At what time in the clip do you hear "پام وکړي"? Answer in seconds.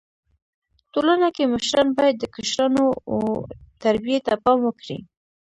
4.43-4.97